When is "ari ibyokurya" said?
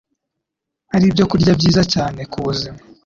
0.95-1.51